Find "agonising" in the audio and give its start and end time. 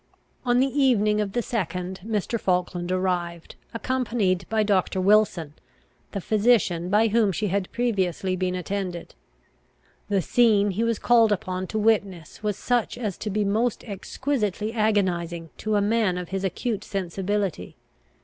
14.73-15.51